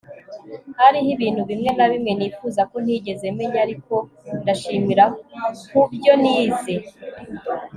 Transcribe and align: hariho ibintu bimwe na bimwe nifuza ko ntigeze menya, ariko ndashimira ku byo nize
hariho 0.79 1.09
ibintu 1.15 1.41
bimwe 1.49 1.69
na 1.77 1.85
bimwe 1.91 2.11
nifuza 2.15 2.61
ko 2.69 2.75
ntigeze 2.83 3.25
menya, 3.37 3.59
ariko 3.65 3.93
ndashimira 4.41 5.05
ku 5.69 5.79
byo 5.95 6.13
nize 6.21 6.75